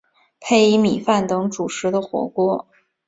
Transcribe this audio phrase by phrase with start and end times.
[0.39, 2.67] 配以米饭等主食的火锅。